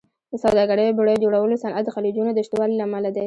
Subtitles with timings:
[0.31, 3.19] د سوداګرۍ او بېړیو جوړولو صنعت د خلیجونو د شتوالي امله دی.